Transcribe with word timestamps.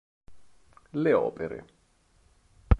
Le 1.03 1.13
opere. 1.13 1.63